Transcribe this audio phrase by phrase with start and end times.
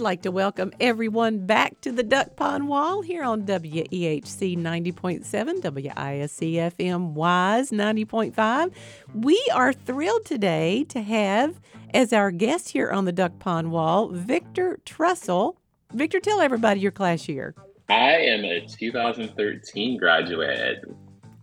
[0.00, 5.60] I'd like to welcome everyone back to the Duck Pond Wall here on WEHC 90.7,
[5.60, 8.72] WISC FM WISE 90.5.
[9.14, 11.60] We are thrilled today to have
[11.92, 15.56] as our guest here on the Duck Pond Wall Victor Trussell.
[15.92, 17.54] Victor, tell everybody your class year.
[17.90, 20.82] I am a 2013 graduate.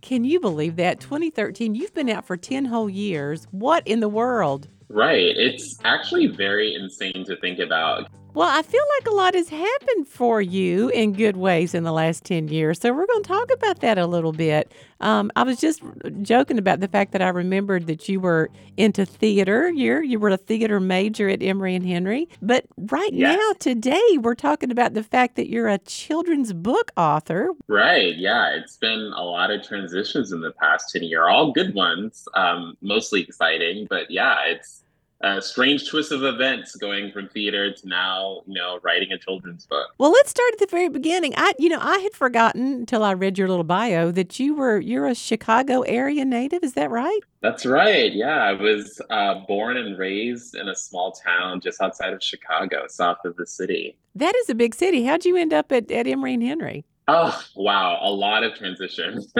[0.00, 0.98] Can you believe that?
[0.98, 3.46] 2013, you've been out for 10 whole years.
[3.52, 4.66] What in the world?
[4.88, 5.36] Right.
[5.36, 8.08] It's actually very insane to think about.
[8.34, 11.92] Well, I feel like a lot has happened for you in good ways in the
[11.92, 12.78] last 10 years.
[12.80, 14.70] So we're going to talk about that a little bit.
[15.00, 15.82] Um, I was just
[16.22, 19.70] joking about the fact that I remembered that you were into theater.
[19.70, 22.28] You're, you were a theater major at Emory and Henry.
[22.40, 23.38] But right Yes.
[23.38, 27.50] now, today, we're talking about the fact that you're a children's book author.
[27.66, 28.14] Right.
[28.16, 28.50] Yeah.
[28.50, 32.76] It's been a lot of transitions in the past 10 years, all good ones, um,
[32.82, 33.86] mostly exciting.
[33.88, 34.84] But yeah, it's
[35.20, 39.66] a strange twist of events going from theater to now, you know, writing a children's
[39.66, 39.88] book.
[39.98, 41.34] Well, let's start at the very beginning.
[41.36, 44.78] I, you know, I had forgotten until I read your little bio that you were
[44.78, 46.62] you're a Chicago area native.
[46.62, 47.20] Is that right?
[47.40, 48.12] That's right.
[48.12, 48.36] Yeah.
[48.36, 53.18] I was uh, born and raised in a small town just outside of Chicago, south
[53.24, 53.96] of the city.
[54.14, 55.04] That is a big city.
[55.04, 56.84] How'd you end up at, at Emory and Henry?
[57.08, 57.98] Oh, wow.
[58.02, 59.24] A lot of transition.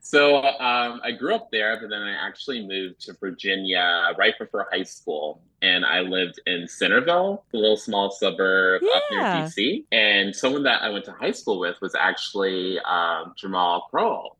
[0.00, 4.66] so um, I grew up there, but then I actually moved to Virginia right before
[4.72, 5.42] high school.
[5.62, 9.84] And I lived in Centreville, a little small suburb up near DC.
[9.92, 14.36] And someone that I went to high school with was actually um, Jamal Kroll,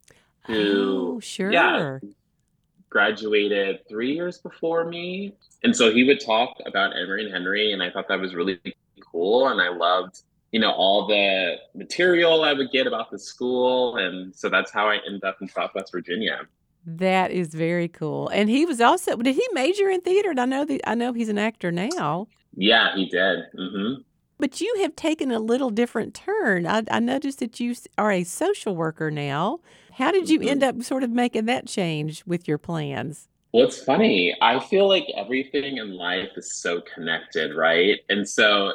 [0.47, 1.53] who oh, sure.
[1.53, 1.99] yeah.
[2.89, 5.35] graduated three years before me.
[5.63, 8.59] And so he would talk about Emory and Henry, and I thought that was really
[9.13, 9.49] cool.
[9.49, 10.23] And I loved,
[10.53, 13.97] you know, all the material I would get about the school.
[13.97, 16.41] And so that's how I ended up in Southwest Virginia.
[16.87, 18.29] That is very cool.
[18.29, 20.31] And he was also did he major in theater?
[20.31, 22.29] And I know that I know he's an actor now.
[22.55, 23.41] Yeah, he did.
[23.57, 23.95] hmm
[24.39, 26.67] But you have taken a little different turn.
[26.67, 29.61] I, I noticed that you are a social worker now.
[29.93, 33.29] How did you end up sort of making that change with your plans?
[33.53, 34.35] Well, it's funny.
[34.41, 37.99] I feel like everything in life is so connected, right?
[38.09, 38.75] And so,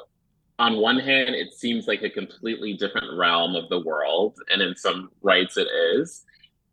[0.58, 4.76] on one hand, it seems like a completely different realm of the world, and in
[4.76, 6.24] some rights, it is.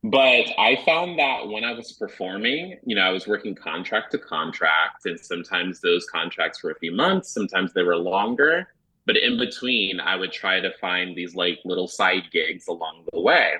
[0.04, 4.18] But I found that when I was performing, you know, I was working contract to
[4.18, 8.68] contract, and sometimes those contracts were a few months, sometimes they were longer.
[9.06, 13.20] But in between, I would try to find these like little side gigs along the
[13.20, 13.54] way.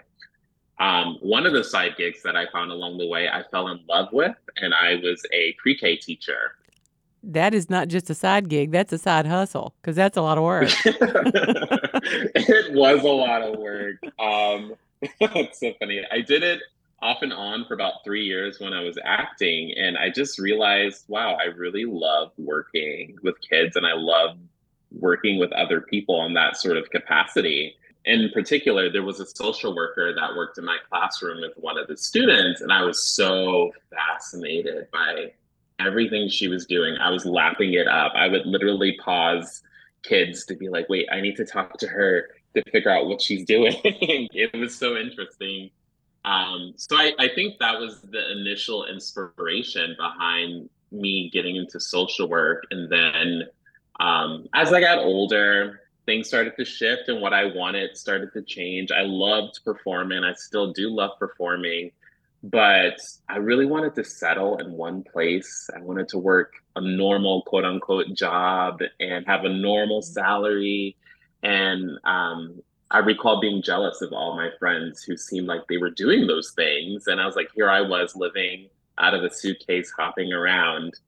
[0.78, 3.80] Um, one of the side gigs that I found along the way, I fell in
[3.88, 6.56] love with, and I was a pre K teacher.
[7.24, 10.38] That is not just a side gig, that's a side hustle because that's a lot
[10.38, 10.68] of work.
[10.84, 13.96] it was a lot of work.
[14.18, 14.74] Um,
[15.20, 16.02] it's so funny.
[16.10, 16.60] I did it
[17.00, 21.04] off and on for about three years when I was acting, and I just realized,
[21.08, 24.36] wow, I really love working with kids, and I love
[24.92, 27.74] working with other people in that sort of capacity.
[28.04, 31.88] In particular, there was a social worker that worked in my classroom with one of
[31.88, 35.32] the students, and I was so fascinated by
[35.87, 36.97] everything she was doing.
[36.97, 38.12] I was lapping it up.
[38.15, 39.62] I would literally pause
[40.03, 43.20] kids to be like, wait, I need to talk to her to figure out what
[43.20, 43.75] she's doing.
[43.84, 45.70] it was so interesting.
[46.25, 52.28] Um, so I, I think that was the initial inspiration behind me getting into social
[52.28, 52.64] work.
[52.70, 53.44] And then
[54.00, 58.43] um, as I got older, things started to shift and what I wanted started to
[58.43, 58.91] change.
[58.91, 60.25] I loved performing.
[60.25, 61.91] I still do love performing,
[62.42, 65.70] but I really wanted to settle in one place.
[65.75, 70.97] I wanted to work a normal quote unquote job and have a normal salary.
[71.42, 72.60] And um,
[72.91, 76.50] I recall being jealous of all my friends who seemed like they were doing those
[76.50, 77.06] things.
[77.06, 80.98] And I was like, here I was living out of a suitcase, hopping around.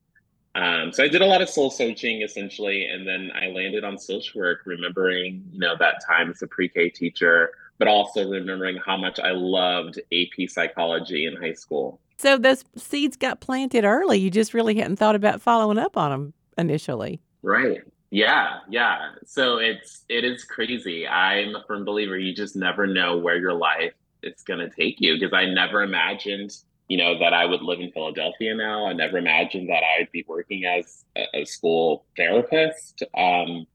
[0.54, 3.98] Um, so I did a lot of soul searching essentially, and then I landed on
[3.98, 8.96] social work, remembering you know that time as a pre-K teacher, but also remembering how
[8.96, 12.00] much I loved AP psychology in high school.
[12.16, 14.18] So those seeds got planted early.
[14.18, 17.20] You just really hadn't thought about following up on them initially.
[17.42, 17.82] Right.
[18.10, 19.10] Yeah, yeah.
[19.26, 21.06] So it's it is crazy.
[21.06, 25.18] I'm a firm believer you just never know where your life is gonna take you
[25.18, 26.56] because I never imagined,
[26.88, 28.86] you know, that I would live in Philadelphia now.
[28.86, 33.02] I never imagined that I'd be working as a, a school therapist.
[33.18, 33.66] Um,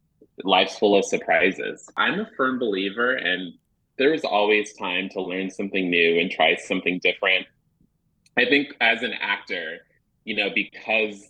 [0.46, 1.90] life's full of surprises.
[1.98, 3.54] I'm a firm believer and
[4.00, 7.46] there's always time to learn something new and try something different.
[8.38, 9.80] I think as an actor,
[10.24, 11.30] you know, because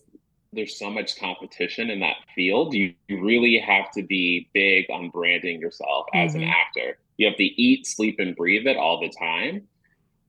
[0.54, 5.10] there's so much competition in that field, you, you really have to be big on
[5.10, 6.52] branding yourself as an Mhm.
[6.52, 6.98] actor.
[7.18, 9.68] You have to eat, sleep, and breathe it all the time.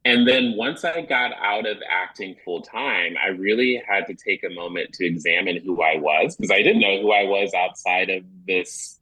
[0.06, 4.42] and then once I got out of acting full time, I really had to take
[4.44, 8.08] a moment to examine who I was because I didn't know who I was outside
[8.08, 8.99] of this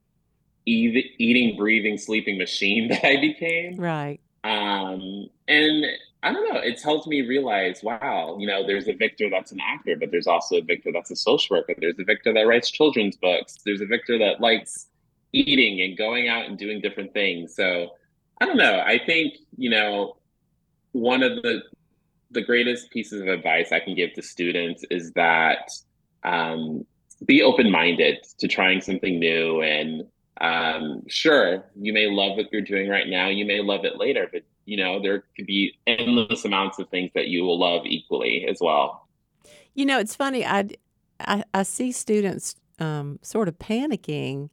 [0.69, 3.77] e- eating, breathing, sleeping machine that I became.
[3.77, 4.21] Right.
[4.45, 5.85] Um, and
[6.23, 9.61] I don't know, it's helped me realize, wow, you know, there's a Victor that's an
[9.61, 11.75] actor, but there's also a Victor that's a social worker.
[11.79, 13.59] There's a Victor that writes children's books.
[13.65, 14.89] There's a Victor that likes
[15.33, 17.55] eating and going out and doing different things.
[17.55, 17.91] So
[18.41, 18.81] I don't know.
[18.81, 20.17] I think, you know,
[20.93, 21.63] one of the
[22.31, 25.71] the greatest pieces of advice I can give to students is that
[26.25, 26.85] um,
[27.25, 29.63] be open minded to trying something new.
[29.63, 30.03] And
[30.41, 33.29] um, sure, you may love what you're doing right now.
[33.29, 37.11] You may love it later, but you know there could be endless amounts of things
[37.15, 39.09] that you will love equally as well.
[39.75, 40.45] You know, it's funny.
[40.45, 40.69] I
[41.21, 44.51] I, I see students um, sort of panicking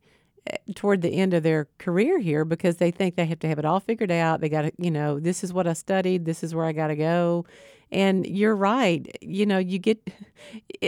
[0.75, 3.65] toward the end of their career here because they think they have to have it
[3.65, 4.41] all figured out.
[4.41, 6.87] They got to, you know, this is what I studied, this is where I got
[6.87, 7.45] to go.
[7.91, 9.15] And you're right.
[9.21, 10.09] You know, you get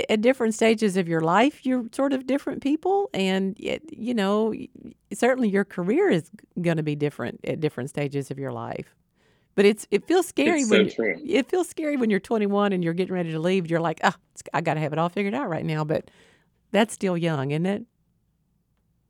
[0.09, 3.09] at different stages of your life, you're sort of different people.
[3.13, 4.53] And, it, you know,
[5.13, 6.29] certainly your career is
[6.61, 8.95] going to be different at different stages of your life.
[9.55, 12.83] But it's it feels scary it's when so it feels scary when you're 21 and
[12.83, 13.69] you're getting ready to leave.
[13.71, 14.13] You're like, oh,
[14.53, 15.83] I got to have it all figured out right now.
[15.83, 16.11] But
[16.71, 17.83] that's still young, isn't it?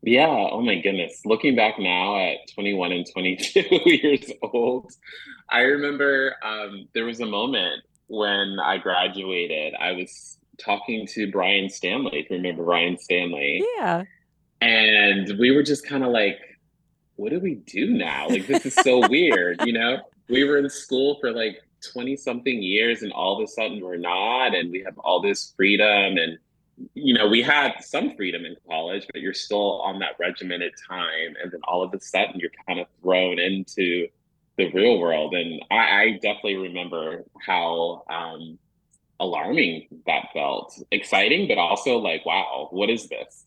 [0.04, 1.22] Yeah, oh my goodness.
[1.25, 4.92] Looking back now at 21 and 22 years old,
[5.49, 9.73] I remember um, there was a moment when I graduated.
[9.79, 13.63] I was talking to Brian Stanley, if you remember Brian Stanley.
[13.77, 14.03] Yeah.
[14.61, 16.39] And we were just kind of like,
[17.15, 18.27] what do we do now?
[18.27, 19.99] Like, this is so weird, you know?
[20.29, 21.61] We were in school for like
[21.94, 25.53] 20 something years, and all of a sudden we're not, and we have all this
[25.55, 26.38] freedom and
[26.94, 31.35] you know, we had some freedom in college, but you're still on that regimented time.
[31.41, 34.07] And then all of a sudden you're kind of thrown into
[34.57, 35.33] the real world.
[35.33, 38.57] And I, I definitely remember how um,
[39.19, 40.80] alarming that felt.
[40.92, 43.45] Exciting, but also like, wow, what is this?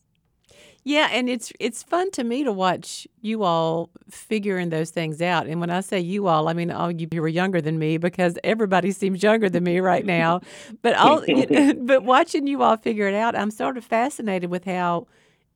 [0.83, 5.45] Yeah, and it's it's fun to me to watch you all figuring those things out.
[5.45, 8.35] And when I say you all, I mean all you were younger than me because
[8.43, 10.41] everybody seems younger than me right now.
[10.81, 11.23] But all,
[11.77, 15.05] but watching you all figure it out, I'm sort of fascinated with how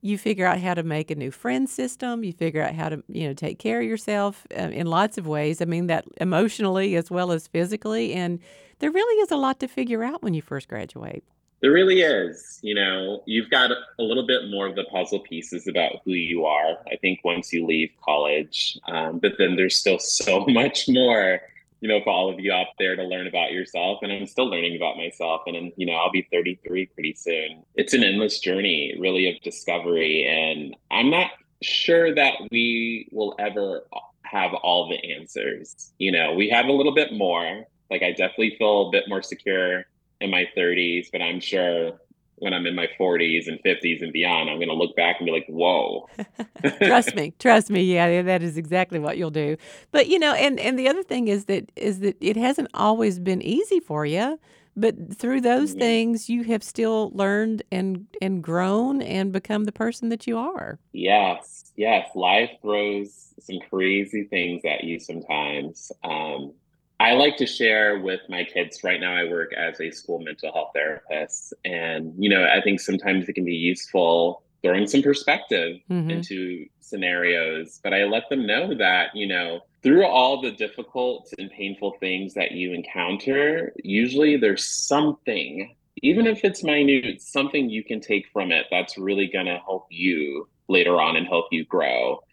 [0.05, 2.23] you figure out how to make a new friend system.
[2.23, 5.25] You figure out how to you know take care of yourself uh, in lots of
[5.25, 5.61] ways.
[5.61, 8.39] I mean that emotionally as well as physically, and
[8.79, 11.23] there really is a lot to figure out when you first graduate.
[11.61, 12.59] There really is.
[12.61, 16.45] You know, you've got a little bit more of the puzzle pieces about who you
[16.45, 18.77] are, I think, once you leave college.
[18.87, 21.41] Um, but then there's still so much more,
[21.85, 23.99] you know, for all of you out there to learn about yourself.
[24.01, 25.43] And I'm still learning about myself.
[25.45, 27.63] And, then, you know, I'll be 33 pretty soon.
[27.75, 30.25] It's an endless journey, really, of discovery.
[30.27, 31.29] And I'm not
[31.61, 33.85] sure that we will ever
[34.23, 35.93] have all the answers.
[35.99, 37.65] You know, we have a little bit more.
[37.91, 39.85] Like, I definitely feel a bit more secure
[40.21, 42.01] in my 30s, but I'm sure
[42.37, 45.25] when I'm in my 40s and 50s and beyond, I'm going to look back and
[45.25, 46.07] be like, whoa.
[46.81, 47.83] trust me, trust me.
[47.83, 49.57] Yeah, that is exactly what you'll do.
[49.91, 53.19] But you know, and and the other thing is that is that it hasn't always
[53.19, 54.39] been easy for you.
[54.77, 55.79] But through those mm-hmm.
[55.79, 60.79] things, you have still learned and and grown and become the person that you are.
[60.91, 62.09] Yes, yes.
[62.15, 65.91] Life throws some crazy things at you sometimes.
[66.03, 66.53] Um,
[66.99, 68.83] I like to share with my kids.
[68.83, 71.53] Right now, I work as a school mental health therapist.
[71.65, 76.09] And, you know, I think sometimes it can be useful throwing some perspective mm-hmm.
[76.09, 77.79] into scenarios.
[77.83, 82.33] But I let them know that, you know, through all the difficult and painful things
[82.33, 88.51] that you encounter, usually there's something, even if it's minute, something you can take from
[88.51, 92.23] it that's really going to help you later on and help you grow.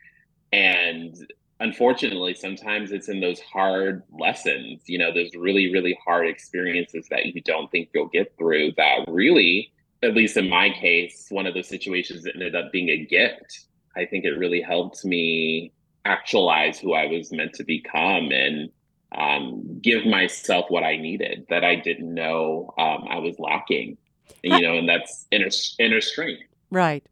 [0.53, 1.15] And
[1.63, 7.27] unfortunately sometimes it's in those hard lessons you know those really really hard experiences that
[7.27, 11.55] you don't think you'll get through that really at least in my case one of
[11.55, 13.67] those situations that ended up being a gift.
[13.97, 15.73] I think it really helped me
[16.05, 18.69] actualize who i was meant to become and
[19.17, 23.97] um, give myself what i needed that i didn't know um, i was lacking
[24.43, 26.43] you know and that's inner inner strength.
[26.73, 27.05] Right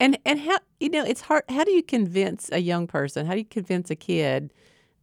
[0.00, 1.44] and and how you know it's hard.
[1.48, 3.26] How do you convince a young person?
[3.26, 4.52] How do you convince a kid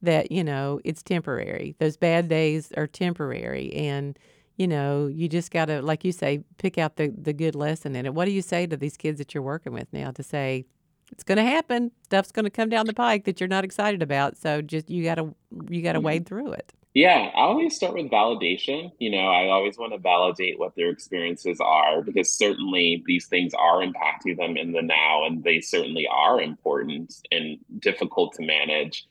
[0.01, 1.75] that you know it's temporary?
[1.79, 4.17] Those bad days are temporary, and
[4.57, 7.95] you know you just got to, like you say, pick out the the good lesson
[7.95, 8.13] in it.
[8.13, 10.65] What do you say to these kids that you're working with now to say?
[11.11, 11.91] It's going to happen.
[12.05, 14.37] Stuff's going to come down the pike that you're not excited about.
[14.37, 15.35] So just you got to
[15.69, 16.05] you got to mm-hmm.
[16.05, 16.73] wade through it.
[16.93, 18.91] Yeah, I always start with validation.
[18.99, 23.53] You know, I always want to validate what their experiences are because certainly these things
[23.53, 29.05] are impacting them in the now and they certainly are important and difficult to manage.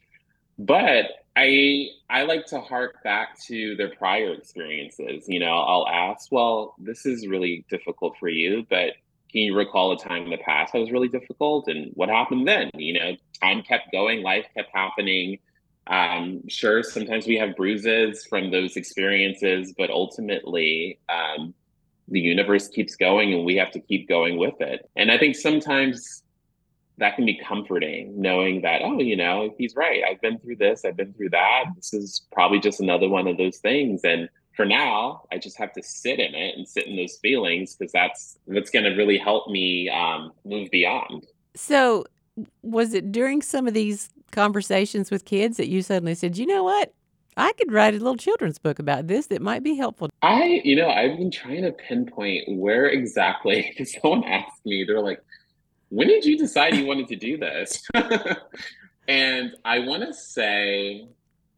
[0.58, 1.06] But
[1.36, 5.24] I I like to hark back to their prior experiences.
[5.26, 8.92] You know, I'll ask, well, this is really difficult for you, but
[9.32, 12.46] can you recall a time in the past that was really difficult and what happened
[12.46, 12.70] then?
[12.74, 15.38] You know, time kept going, life kept happening.
[15.86, 21.54] Um, sure, sometimes we have bruises from those experiences, but ultimately, um,
[22.08, 24.88] the universe keeps going and we have to keep going with it.
[24.96, 26.22] And I think sometimes
[27.00, 30.84] that can be comforting knowing that oh you know he's right i've been through this
[30.84, 34.64] i've been through that this is probably just another one of those things and for
[34.64, 38.38] now i just have to sit in it and sit in those feelings because that's
[38.44, 42.04] what's going to really help me um, move beyond so
[42.62, 46.64] was it during some of these conversations with kids that you suddenly said you know
[46.64, 46.92] what
[47.36, 50.10] I could write a little children's book about this that might be helpful.
[50.22, 53.74] I, you know, I've been trying to pinpoint where exactly.
[54.02, 55.22] Someone asked me, they're like,
[55.88, 57.82] when did you decide you wanted to do this?
[59.08, 61.08] and I want to say,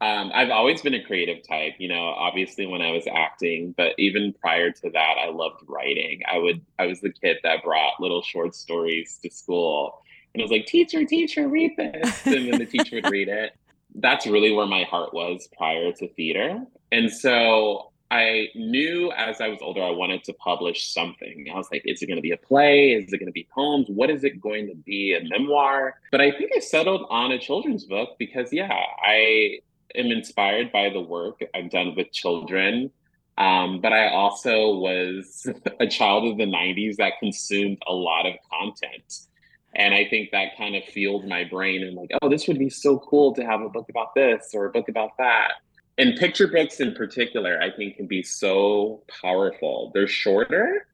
[0.01, 3.93] um, I've always been a creative type, you know, obviously when I was acting, but
[3.97, 6.21] even prior to that, I loved writing.
[6.29, 10.03] I would, I was the kid that brought little short stories to school
[10.33, 12.21] and I was like, teacher, teacher, read this.
[12.25, 13.51] And then the teacher would read it.
[13.95, 16.65] That's really where my heart was prior to theater.
[16.91, 21.47] And so I knew as I was older, I wanted to publish something.
[21.51, 22.91] I was like, is it going to be a play?
[22.91, 23.87] Is it going to be poems?
[23.89, 25.15] What is it going to be?
[25.15, 25.95] A memoir?
[26.11, 29.59] But I think I settled on a children's book because, yeah, I
[29.95, 32.91] am inspired by the work I've done with children.
[33.37, 35.47] Um, but I also was
[35.79, 39.27] a child of the 90s that consumed a lot of content.
[39.75, 42.69] And I think that kind of fueled my brain and like, oh, this would be
[42.69, 45.53] so cool to have a book about this or a book about that
[45.97, 49.91] and picture books in particular, I think can be so powerful.
[49.93, 50.87] They're shorter,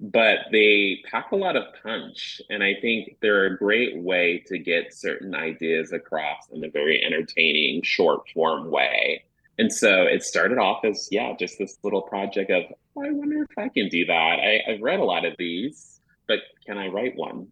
[0.00, 2.42] but they pack a lot of punch.
[2.50, 7.04] And I think they're a great way to get certain ideas across in a very
[7.04, 9.24] entertaining, short form way.
[9.58, 12.64] And so it started off as, yeah, just this little project of,
[12.96, 14.12] oh, I wonder if I can do that.
[14.40, 17.48] I, I've read a lot of these, but can I write one?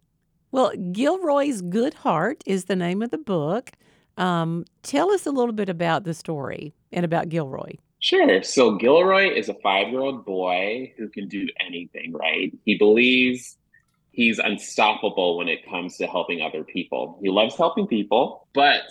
[0.51, 3.71] Well, Gilroy's Good Heart is the name of the book.
[4.17, 7.73] Um, tell us a little bit about the story and about Gilroy.
[7.99, 8.41] Sure.
[8.43, 12.51] So Gilroy is a five year old boy who can do anything, right?
[12.65, 13.57] He believes
[14.11, 17.19] he's unstoppable when it comes to helping other people.
[17.21, 18.83] He loves helping people, but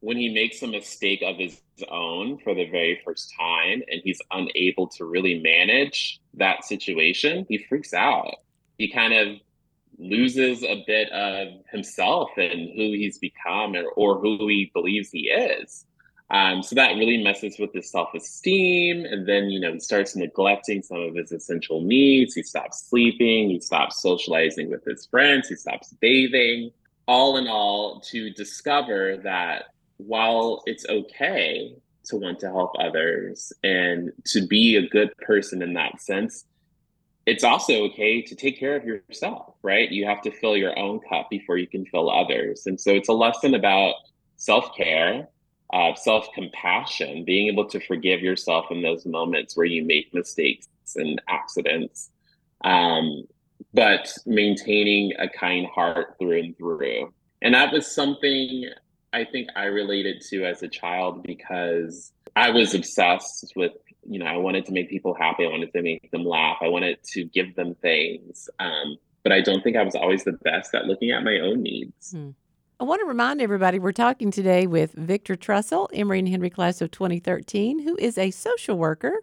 [0.00, 4.20] when he makes a mistake of his own for the very first time and he's
[4.30, 8.36] unable to really manage that situation, he freaks out.
[8.78, 9.38] He kind of
[9.98, 15.28] loses a bit of himself and who he's become or, or who he believes he
[15.28, 15.84] is.
[16.28, 19.04] Um, so that really messes with his self esteem.
[19.04, 22.34] And then, you know, he starts neglecting some of his essential needs.
[22.34, 23.50] He stops sleeping.
[23.50, 25.48] He stops socializing with his friends.
[25.48, 26.72] He stops bathing.
[27.06, 29.66] All in all, to discover that
[29.98, 31.76] while it's okay
[32.06, 36.44] to want to help others and to be a good person in that sense,
[37.26, 39.90] it's also okay to take care of yourself, right?
[39.90, 42.66] You have to fill your own cup before you can fill others.
[42.66, 43.94] And so it's a lesson about
[44.36, 45.28] self care,
[45.72, 50.68] uh, self compassion, being able to forgive yourself in those moments where you make mistakes
[50.94, 52.10] and accidents,
[52.64, 53.24] um,
[53.74, 57.12] but maintaining a kind heart through and through.
[57.42, 58.70] And that was something
[59.12, 63.72] I think I related to as a child because I was obsessed with
[64.08, 65.44] you know, I wanted to make people happy.
[65.44, 66.58] I wanted to make them laugh.
[66.60, 68.48] I wanted to give them things.
[68.58, 71.62] Um, but I don't think I was always the best at looking at my own
[71.62, 72.12] needs.
[72.12, 72.30] Hmm.
[72.78, 76.82] I want to remind everybody we're talking today with Victor Trussell, Emory and Henry class
[76.82, 79.14] of 2013, who is a social worker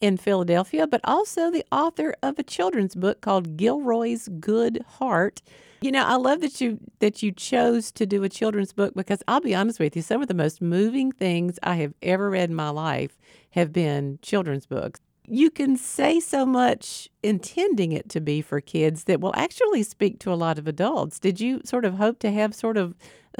[0.00, 5.42] in Philadelphia, but also the author of a children's book called Gilroy's Good Heart.
[5.82, 9.22] You know, I love that you that you chose to do a children's book because
[9.28, 12.50] I'll be honest with you, some of the most moving things I have ever read
[12.50, 13.18] in my life
[13.52, 15.00] have been children's books.
[15.26, 20.18] You can say so much intending it to be for kids that will actually speak
[20.20, 21.18] to a lot of adults.
[21.18, 22.94] Did you sort of hope to have sort of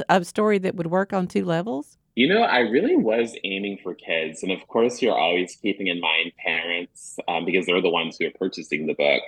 [0.09, 1.99] a story that would work on two levels?
[2.15, 4.43] You know, I really was aiming for kids.
[4.43, 8.27] And of course, you're always keeping in mind parents um, because they're the ones who
[8.27, 9.23] are purchasing the book.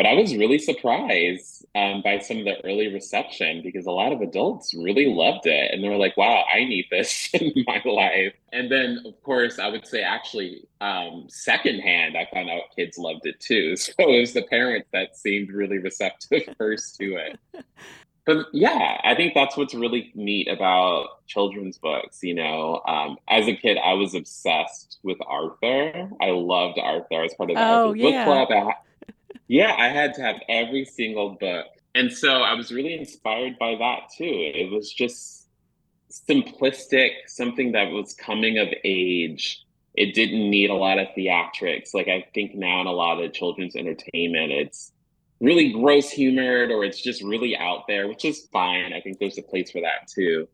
[0.00, 4.14] But I was really surprised um, by some of the early reception because a lot
[4.14, 5.70] of adults really loved it.
[5.70, 8.32] And they were like, wow, I need this in my life.
[8.50, 13.26] And then, of course, I would say actually, um, secondhand, I found out kids loved
[13.26, 13.76] it too.
[13.76, 17.38] So it was the parents that seemed really receptive first to it.
[18.24, 22.22] But yeah, I think that's what's really neat about children's books.
[22.22, 26.08] You know, um, as a kid, I was obsessed with Arthur.
[26.22, 27.16] I loved Arthur.
[27.16, 28.24] I was part of the oh, yeah.
[28.24, 28.72] book club.
[29.48, 31.66] Yeah, I had to have every single book.
[31.94, 34.24] And so I was really inspired by that too.
[34.54, 35.48] It was just
[36.10, 39.64] simplistic, something that was coming of age.
[39.94, 41.94] It didn't need a lot of theatrics.
[41.94, 44.92] Like I think now in a lot of children's entertainment, it's
[45.40, 48.92] really gross humored or it's just really out there, which is fine.
[48.92, 50.48] I think there's a place for that too.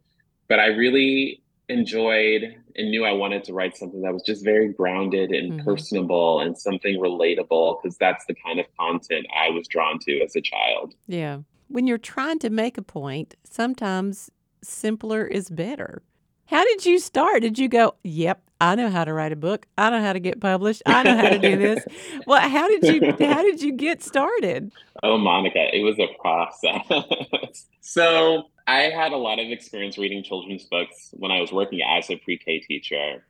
[0.48, 4.72] But I really enjoyed and knew I wanted to write something that was just very
[4.72, 5.64] grounded and mm-hmm.
[5.64, 10.36] personable and something relatable because that's the kind of content I was drawn to as
[10.36, 10.94] a child.
[11.06, 11.38] Yeah.
[11.68, 14.30] When you're trying to make a point, sometimes
[14.62, 16.02] simpler is better.
[16.46, 17.42] How did you start?
[17.42, 19.66] Did you go, yep, I know how to write a book.
[19.76, 20.82] I know how to get published.
[20.86, 21.84] I know how to do this.
[22.26, 24.72] well, how did you how did you get started?
[25.02, 27.66] Oh, Monica, it was a process.
[27.80, 32.10] so I had a lot of experience reading children's books when I was working as
[32.10, 33.24] a pre-K teacher.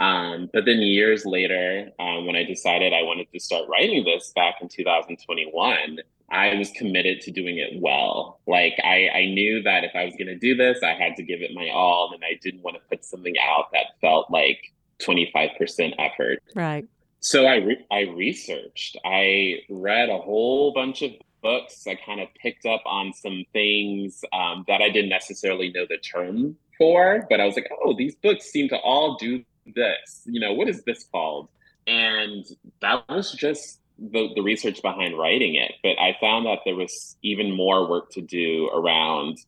[0.00, 4.32] Um, but then years later, um, when I decided I wanted to start writing this
[4.34, 5.98] back in 2021,
[6.30, 8.40] I was committed to doing it well.
[8.46, 11.22] Like I, I knew that if I was going to do this, I had to
[11.22, 14.72] give it my all, and I didn't want to put something out that felt like
[15.00, 16.42] 25% effort.
[16.54, 16.86] Right.
[17.20, 18.96] So I re- I researched.
[19.04, 21.86] I read a whole bunch of books.
[21.86, 25.98] I kind of picked up on some things um, that I didn't necessarily know the
[25.98, 29.44] term for, but I was like, oh, these books seem to all do
[29.74, 30.22] this.
[30.24, 31.48] You know, what is this called?
[31.86, 32.44] And
[32.80, 35.72] that was just the, the research behind writing it.
[35.82, 39.38] But I found that there was even more work to do around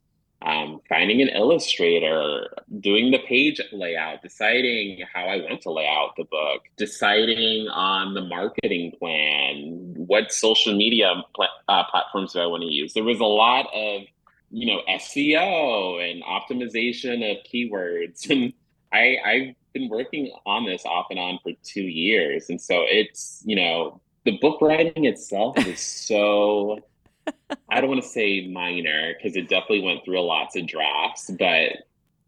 [0.44, 6.16] um, finding an illustrator, doing the page layout, deciding how I want to lay out
[6.16, 12.46] the book, deciding on the marketing plan, what social media pl- uh, platforms do I
[12.46, 12.92] want to use.
[12.92, 14.02] There was a lot of,
[14.50, 18.28] you know, SEO and optimization of keywords.
[18.34, 18.52] And
[18.92, 22.48] I, I've been working on this off and on for two years.
[22.48, 26.80] And so it's, you know, the book writing itself is so
[27.68, 31.72] I don't want to say minor because it definitely went through lots of drafts, but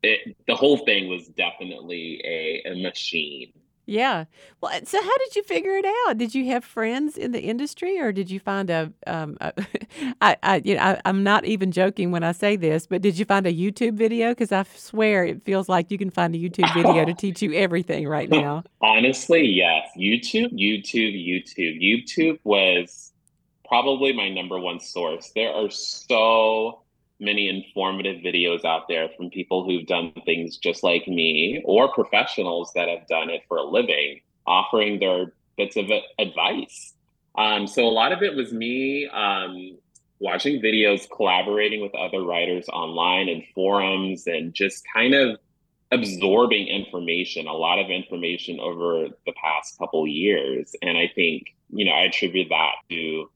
[0.02, 3.52] it, the whole thing was definitely a, a machine.
[3.86, 4.24] Yeah.
[4.60, 6.18] Well, so how did you figure it out?
[6.18, 8.92] Did you have friends in the industry, or did you find a?
[9.06, 9.52] Um, a
[10.20, 13.16] I, I, you know, I, I'm not even joking when I say this, but did
[13.16, 14.30] you find a YouTube video?
[14.30, 17.52] Because I swear it feels like you can find a YouTube video to teach you
[17.54, 18.64] everything right now.
[18.80, 19.88] Honestly, yes.
[19.96, 21.80] YouTube, YouTube, YouTube.
[21.80, 23.12] YouTube was
[23.68, 25.32] probably my number one source.
[25.34, 26.82] There are so
[27.18, 32.72] many informative videos out there from people who've done things just like me or professionals
[32.74, 35.86] that have done it for a living, offering their bits of
[36.18, 36.94] advice.
[37.36, 39.78] Um, so a lot of it was me um,
[40.18, 45.38] watching videos, collaborating with other writers online and forums, and just kind of
[45.92, 50.74] absorbing information, a lot of information over the past couple years.
[50.82, 53.30] And I think, you know, I attribute that to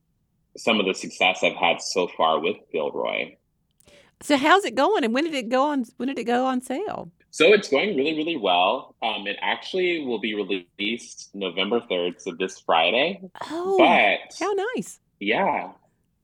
[0.56, 3.36] some of the success I've had so far with Gilroy.
[4.22, 5.84] So how's it going, and when did it go on?
[5.96, 7.10] When did it go on sale?
[7.30, 8.96] So it's going really, really well.
[9.02, 13.20] Um, it actually will be released November third, so this Friday.
[13.50, 14.98] Oh, but how nice!
[15.20, 15.72] Yeah,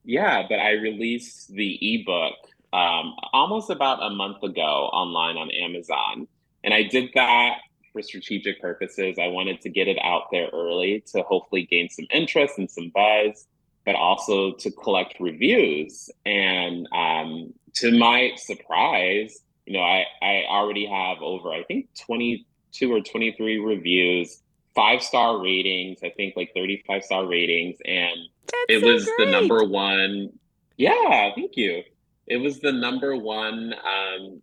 [0.05, 0.47] yeah.
[0.49, 2.35] But I released the ebook
[2.73, 6.29] um, almost about a month ago online on Amazon,
[6.65, 7.61] and I did that
[7.93, 9.17] for strategic purposes.
[9.19, 12.91] I wanted to get it out there early to hopefully gain some interest and some
[12.95, 13.47] buzz
[13.87, 16.11] but also to collect reviews.
[16.27, 22.93] And um, to my surprise, you know, I, I already have over, I think, 22
[22.93, 24.43] or 23 reviews,
[24.75, 27.77] five star ratings, I think like 35 star ratings.
[27.87, 29.27] And That's it so was great.
[29.27, 30.31] the number one.
[30.77, 31.83] Yeah, thank you.
[32.27, 34.43] It was the number one um,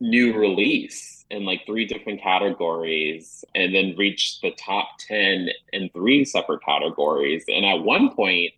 [0.00, 6.24] new release in like three different categories and then reached the top 10 in three
[6.24, 7.44] separate categories.
[7.48, 8.52] And at one point,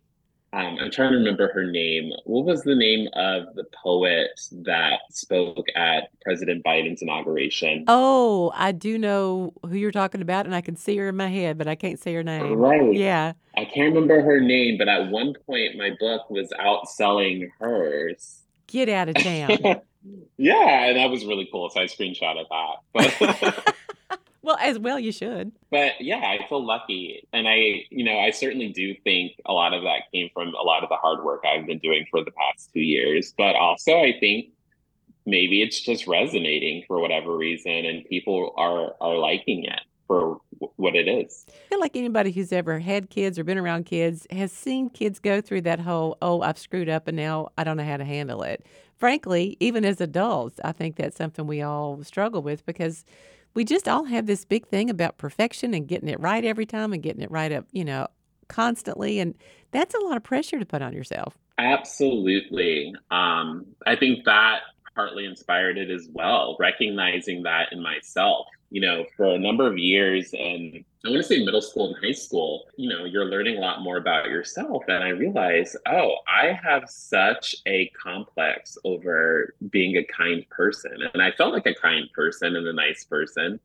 [0.54, 2.12] um, I'm trying to remember her name.
[2.24, 7.84] What was the name of the poet that spoke at President Biden's inauguration?
[7.88, 11.28] Oh, I do know who you're talking about, and I can see her in my
[11.28, 12.52] head, but I can't say her name.
[12.52, 12.94] Right.
[12.94, 13.32] Yeah.
[13.56, 18.42] I can't remember her name, but at one point my book was outselling hers.
[18.66, 19.80] Get out of town.
[20.36, 21.70] yeah, and that was really cool.
[21.70, 22.76] So I screenshotted that.
[23.74, 23.76] But
[24.42, 25.52] well, as well you should.
[25.70, 27.26] But yeah, I feel lucky.
[27.32, 30.62] And I, you know, I certainly do think a lot of that came from a
[30.62, 33.32] lot of the hard work I've been doing for the past two years.
[33.36, 34.46] But also I think
[35.24, 40.38] maybe it's just resonating for whatever reason and people are are liking it for
[40.76, 41.46] what it is.
[41.48, 45.18] I feel like anybody who's ever had kids or been around kids has seen kids
[45.18, 48.04] go through that whole, oh, I've screwed up and now I don't know how to
[48.04, 48.66] handle it
[49.02, 53.04] frankly, even as adults, I think that's something we all struggle with because
[53.52, 56.92] we just all have this big thing about perfection and getting it right every time
[56.92, 58.06] and getting it right up, you know,
[58.46, 59.18] constantly.
[59.18, 59.34] And
[59.72, 61.36] that's a lot of pressure to put on yourself.
[61.58, 62.94] Absolutely.
[63.10, 64.60] Um, I think that
[64.94, 68.46] partly inspired it as well, recognizing that in myself.
[68.72, 72.04] You know, for a number of years, and I want to say middle school and
[72.04, 74.84] high school, you know, you're learning a lot more about yourself.
[74.88, 80.96] And I realized, oh, I have such a complex over being a kind person.
[81.12, 83.60] And I felt like a kind person and a nice person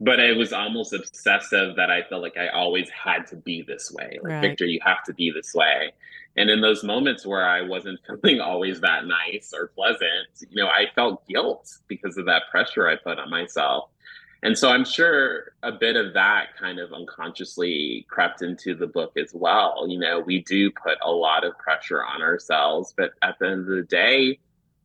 [0.00, 3.90] but it was almost obsessive that I felt like I always had to be this
[3.90, 4.18] way.
[4.22, 4.40] Like, right.
[4.42, 5.92] Victor, you have to be this way.
[6.36, 10.68] And in those moments where I wasn't feeling always that nice or pleasant, you know,
[10.68, 13.90] I felt guilt because of that pressure I put on myself.
[14.42, 19.12] And so I'm sure a bit of that kind of unconsciously crept into the book
[19.16, 19.86] as well.
[19.88, 23.60] You know, we do put a lot of pressure on ourselves, but at the end
[23.60, 24.38] of the day,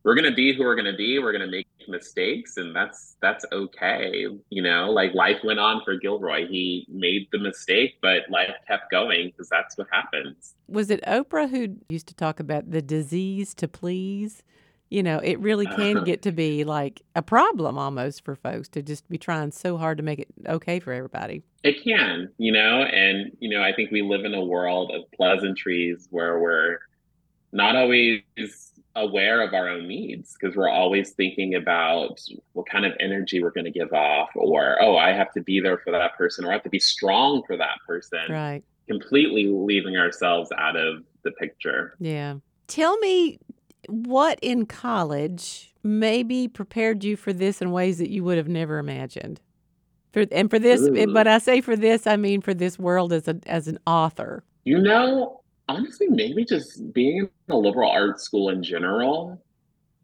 [0.04, 1.18] we're going to be who we're going to be.
[1.18, 5.82] We're going to make mistakes and that's that's okay you know like life went on
[5.84, 10.90] for gilroy he made the mistake but life kept going because that's what happens was
[10.90, 14.42] it oprah who used to talk about the disease to please
[14.92, 18.82] you know it really can get to be like a problem almost for folks to
[18.82, 21.42] just be trying so hard to make it okay for everybody.
[21.62, 25.02] It can you know and you know i think we live in a world of
[25.12, 26.78] pleasantries where we're
[27.52, 28.22] not always
[28.96, 32.20] aware of our own needs because we're always thinking about
[32.52, 35.60] what kind of energy we're going to give off or oh i have to be
[35.60, 38.62] there for that person or i have to be strong for that person right.
[38.88, 41.94] completely leaving ourselves out of the picture.
[41.98, 42.36] Yeah.
[42.66, 43.38] Tell me
[43.88, 48.78] what in college maybe prepared you for this in ways that you would have never
[48.78, 49.40] imagined
[50.12, 51.12] for, and for this Ooh.
[51.12, 54.44] but i say for this i mean for this world as a as an author
[54.64, 59.42] you know honestly, maybe just being in a liberal arts school in general.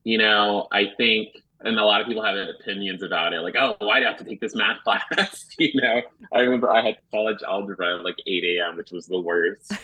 [0.05, 1.29] You know, I think,
[1.61, 4.19] and a lot of people have opinions about it, like, oh, why do I have
[4.19, 5.47] to take this math class?
[5.59, 9.21] you know, I remember I had college algebra at like 8 a.m., which was the
[9.21, 9.73] worst.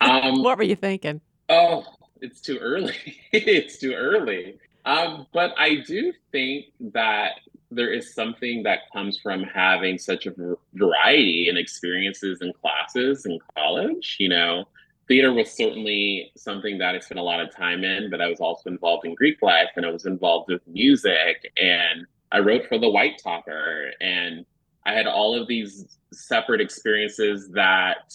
[0.00, 1.20] Um, what were you thinking?
[1.48, 1.84] Oh,
[2.20, 2.96] it's too early.
[3.32, 4.58] it's too early.
[4.84, 10.34] Um, but I do think that there is something that comes from having such a
[10.74, 14.16] variety in experiences and classes in college.
[14.20, 14.68] You know,
[15.08, 18.40] theater was certainly something that I spent a lot of time in, but I was
[18.40, 22.78] also involved in Greek life and I was involved with music and I wrote for
[22.78, 24.44] the Whitetopper and
[24.86, 28.14] I had all of these separate experiences that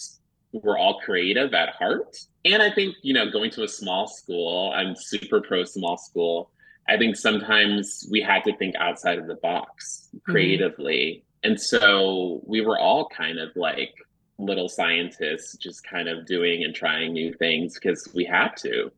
[0.52, 2.16] were all creative at heart.
[2.44, 6.50] And I think, you know, going to a small school, I'm super pro small school.
[6.88, 10.32] I think sometimes we had to think outside of the box mm-hmm.
[10.32, 11.22] creatively.
[11.44, 11.50] Mm-hmm.
[11.50, 13.94] And so we were all kind of like
[14.38, 18.90] little scientists just kind of doing and trying new things because we had to.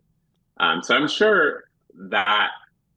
[0.58, 2.50] Um, so I'm sure that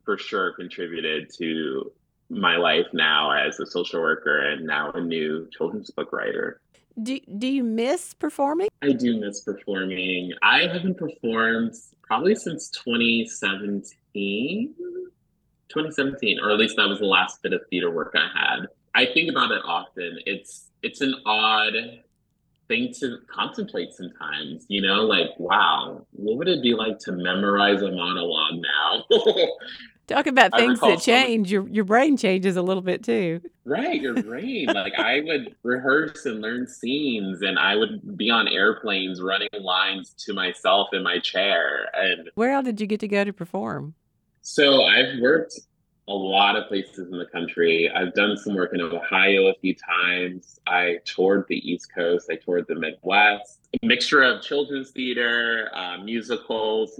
[0.04, 1.91] for sure contributed to
[2.30, 6.62] my life now as a social worker and now a new children's book writer.
[7.01, 8.67] Do, do you miss performing?
[8.81, 10.31] I do miss performing.
[10.41, 14.73] I haven't performed probably since 2017.
[15.69, 18.67] 2017, or at least that was the last bit of theater work I had.
[18.93, 20.19] I think about it often.
[20.25, 21.73] It's it's an odd
[22.67, 27.81] thing to contemplate sometimes, you know, like, wow, what would it be like to memorize
[27.81, 29.03] a monologue now?
[30.08, 33.41] Talk about things that change, your your brain changes a little bit too.
[33.63, 34.68] Right, your brain.
[34.68, 40.13] like I would rehearse and learn scenes and I would be on airplanes running lines
[40.26, 43.96] to myself in my chair and Where else did you get to go to perform?
[44.41, 45.60] So I've worked
[46.08, 47.89] a lot of places in the country.
[47.89, 50.60] I've done some work in Ohio a few times.
[50.68, 52.30] I toured the East Coast.
[52.32, 53.68] I toured the Midwest.
[53.82, 57.00] A mixture of children's theater, uh, musicals,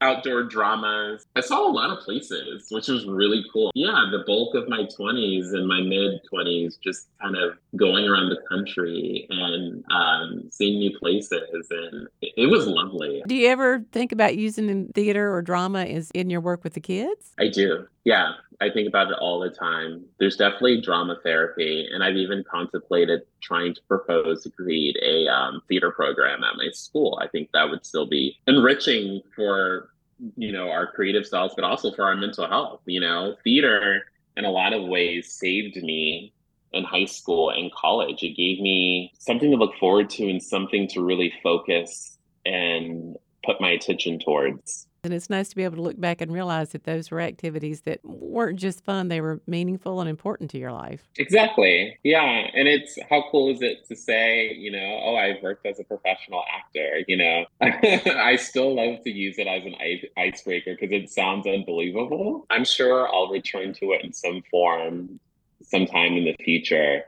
[0.00, 1.24] outdoor dramas.
[1.34, 3.70] I saw a lot of places, which was really cool.
[3.74, 8.30] Yeah, the bulk of my 20s and my mid 20s just kind of going around
[8.30, 11.68] the country and um, seeing new places.
[11.70, 13.22] And it, was lovely.
[13.26, 16.80] Do you ever think about using theater or drama is in your work with the
[16.80, 17.32] kids?
[17.38, 17.86] I do.
[18.04, 20.04] Yeah, I think about it all the time.
[20.18, 25.62] There's definitely drama therapy, and I've even contemplated trying to propose to create a um,
[25.68, 27.18] theater program at my school.
[27.22, 29.90] I think that would still be enriching for
[30.36, 32.80] you know our creative selves, but also for our mental health.
[32.86, 36.32] You know, theater in a lot of ways saved me
[36.72, 38.22] in high school and college.
[38.22, 43.60] It gave me something to look forward to and something to really focus and put
[43.60, 44.85] my attention towards.
[45.06, 47.82] And it's nice to be able to look back and realize that those were activities
[47.82, 51.08] that weren't just fun, they were meaningful and important to your life.
[51.16, 51.96] Exactly.
[52.02, 52.20] Yeah.
[52.22, 55.84] And it's how cool is it to say, you know, oh, I've worked as a
[55.84, 57.46] professional actor, you know?
[57.62, 59.76] I still love to use it as an
[60.18, 62.46] icebreaker because it sounds unbelievable.
[62.50, 65.20] I'm sure I'll return to it in some form
[65.62, 67.02] sometime in the future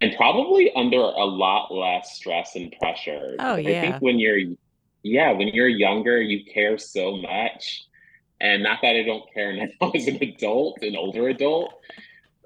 [0.00, 3.36] and probably under a lot less stress and pressure.
[3.38, 3.78] Oh, yeah.
[3.78, 4.38] I think when you're
[5.02, 7.86] yeah, when you're younger, you care so much
[8.40, 11.74] And not that I don't care now as an adult, an older adult,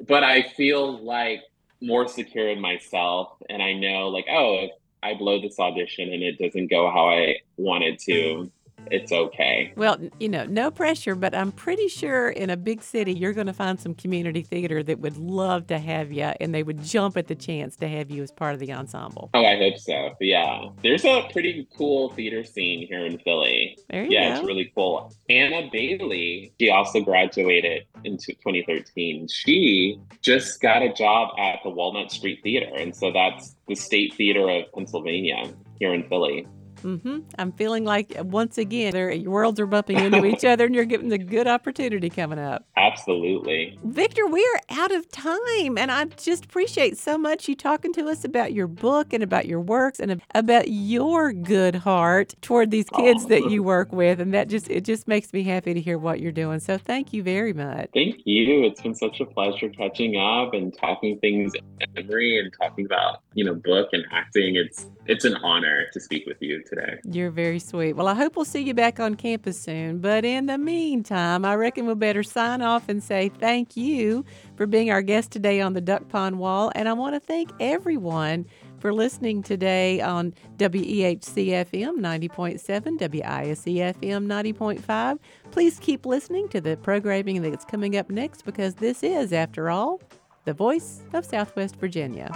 [0.06, 1.42] but I feel like
[1.80, 3.30] more secure in myself.
[3.48, 4.70] And I know, like, oh, if
[5.02, 8.50] I blow this audition and it doesn't go how I wanted to,
[8.90, 9.72] it's okay.
[9.76, 13.46] Well, you know, no pressure, but I'm pretty sure in a big city you're going
[13.46, 17.16] to find some community theater that would love to have you and they would jump
[17.16, 19.30] at the chance to have you as part of the ensemble.
[19.34, 20.14] Oh, I hope so.
[20.20, 20.68] Yeah.
[20.82, 23.78] There's a pretty cool theater scene here in Philly.
[23.90, 24.36] There you yeah, go.
[24.36, 25.12] it's really cool.
[25.28, 29.28] Anna Bailey, she also graduated in 2013.
[29.28, 32.70] She just got a job at the Walnut Street Theater.
[32.76, 36.46] And so that's the State Theater of Pennsylvania here in Philly.
[36.84, 37.20] Mm-hmm.
[37.38, 40.84] I'm feeling like uh, once again, your worlds are bumping into each other, and you're
[40.84, 42.66] getting a good opportunity coming up.
[42.76, 44.26] Absolutely, Victor.
[44.26, 48.24] We are out of time, and I just appreciate so much you talking to us
[48.24, 53.24] about your book and about your works and about your good heart toward these kids
[53.24, 53.28] Oh.
[53.28, 56.20] that you work with, and that just it just makes me happy to hear what
[56.20, 56.60] you're doing.
[56.60, 57.90] So thank you very much.
[57.94, 58.64] Thank you.
[58.64, 63.22] It's been such a pleasure catching up and talking things in memory and talking about
[63.34, 64.56] you know book and acting.
[64.56, 66.73] It's it's an honor to speak with you today.
[67.04, 67.94] You're very sweet.
[67.94, 69.98] Well, I hope we'll see you back on campus soon.
[69.98, 74.24] But in the meantime, I reckon we'll better sign off and say thank you
[74.56, 76.72] for being our guest today on the Duck Pond Wall.
[76.74, 78.46] And I want to thank everyone
[78.78, 85.18] for listening today on E WEHC FM 90.7, WISE FM 90.5.
[85.50, 90.02] Please keep listening to the programming that's coming up next because this is, after all,
[90.44, 92.30] the voice of Southwest Virginia.